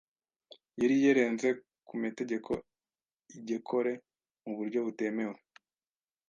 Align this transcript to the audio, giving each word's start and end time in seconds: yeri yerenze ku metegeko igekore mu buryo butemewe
yeri 0.79 0.95
yerenze 1.03 1.49
ku 1.87 1.93
metegeko 2.01 2.51
igekore 3.39 3.91
mu 4.43 4.51
buryo 4.57 4.79
butemewe 4.85 5.37